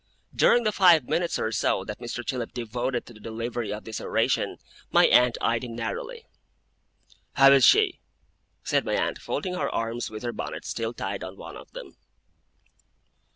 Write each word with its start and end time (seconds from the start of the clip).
During 0.35 0.63
the 0.63 0.71
five 0.71 1.03
minutes 1.07 1.37
or 1.37 1.51
so 1.51 1.83
that 1.85 1.99
Mr. 1.99 2.25
Chillip 2.25 2.53
devoted 2.53 3.05
to 3.05 3.13
the 3.13 3.19
delivery 3.19 3.71
of 3.71 3.83
this 3.83 4.01
oration, 4.01 4.57
my 4.89 5.05
aunt 5.05 5.37
eyed 5.39 5.63
him 5.63 5.75
narrowly. 5.75 6.25
'How 7.33 7.51
is 7.51 7.63
she?' 7.63 7.99
said 8.63 8.83
my 8.83 8.95
aunt, 8.95 9.19
folding 9.19 9.53
her 9.53 9.69
arms 9.69 10.09
with 10.09 10.23
her 10.23 10.33
bonnet 10.33 10.65
still 10.65 10.95
tied 10.95 11.23
on 11.23 11.37
one 11.37 11.55
of 11.55 11.71
them. 11.73 11.97